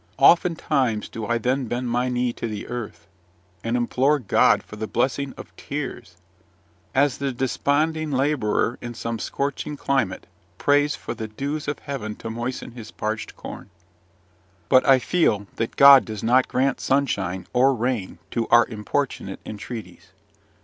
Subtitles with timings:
[0.17, 3.05] Oftentimes do I then bend my knee to the earth,
[3.63, 6.17] and implore God for the blessing of tears,
[6.95, 10.25] as the desponding labourer in some scorching climate
[10.57, 13.69] prays for the dews of heaven to moisten his parched corn.
[14.69, 20.13] But I feel that God does not grant sunshine or rain to our importunate entreaties.